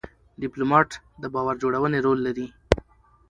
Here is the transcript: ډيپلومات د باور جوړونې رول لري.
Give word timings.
ډيپلومات 0.41 0.89
د 1.21 1.23
باور 1.33 1.55
جوړونې 1.63 1.99
رول 2.05 2.19
لري. 2.27 2.47